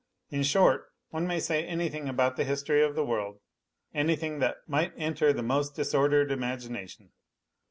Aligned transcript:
In 0.31 0.41
short, 0.41 0.87
one 1.11 1.27
may 1.27 1.39
say 1.39 1.63
anything 1.63 2.09
about 2.09 2.35
the 2.35 2.43
history 2.43 2.81
of 2.81 2.95
the 2.95 3.05
world 3.05 3.39
anything 3.93 4.39
that 4.39 4.67
might 4.67 4.93
enter 4.97 5.31
the 5.31 5.43
most 5.43 5.75
disordered 5.75 6.31
imagination. 6.31 7.11